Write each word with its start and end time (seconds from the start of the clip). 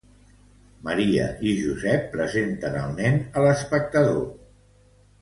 Maria 0.87 1.27
i 1.51 1.53
Josep 1.59 2.09
presenten 2.15 2.81
al 2.83 2.99
Nen 3.03 3.23
a 3.39 3.47
l'espectador. 3.49 4.21